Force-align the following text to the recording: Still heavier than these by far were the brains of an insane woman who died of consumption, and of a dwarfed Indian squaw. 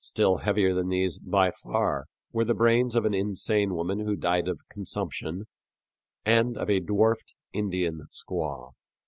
Still 0.00 0.38
heavier 0.38 0.74
than 0.74 0.88
these 0.88 1.20
by 1.20 1.52
far 1.52 2.06
were 2.32 2.44
the 2.44 2.52
brains 2.52 2.96
of 2.96 3.04
an 3.04 3.14
insane 3.14 3.76
woman 3.76 4.00
who 4.00 4.16
died 4.16 4.48
of 4.48 4.58
consumption, 4.68 5.46
and 6.24 6.58
of 6.58 6.68
a 6.68 6.80
dwarfed 6.80 7.36
Indian 7.52 8.08
squaw. 8.10 8.72